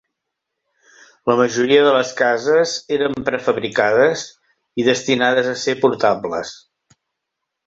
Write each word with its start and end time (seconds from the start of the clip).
La 1.31 1.35
majoria 1.41 1.83
de 1.87 1.91
les 1.95 2.13
cases 2.21 2.73
eren 2.97 3.19
prefabricades 3.27 4.25
i 4.81 4.87
destinades 4.89 5.53
a 5.53 5.57
ser 5.67 5.77
portables. 5.85 6.57